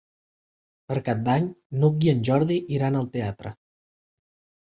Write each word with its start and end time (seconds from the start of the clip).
Per 0.91 0.95
Cap 1.09 1.19
d'Any 1.27 1.49
n'Hug 1.83 2.07
i 2.07 2.09
en 2.13 2.23
Jordi 2.29 2.59
iran 2.77 2.99
al 3.01 3.07
teatre. 3.17 3.55